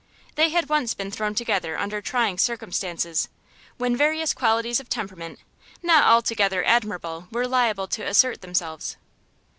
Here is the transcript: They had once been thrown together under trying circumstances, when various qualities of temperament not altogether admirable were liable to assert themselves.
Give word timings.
They 0.33 0.49
had 0.49 0.67
once 0.67 0.95
been 0.95 1.11
thrown 1.11 1.35
together 1.35 1.77
under 1.77 2.01
trying 2.01 2.39
circumstances, 2.39 3.29
when 3.77 3.95
various 3.95 4.33
qualities 4.33 4.79
of 4.79 4.89
temperament 4.89 5.37
not 5.83 6.05
altogether 6.05 6.63
admirable 6.63 7.27
were 7.31 7.45
liable 7.47 7.87
to 7.89 8.07
assert 8.07 8.41
themselves. 8.41 8.97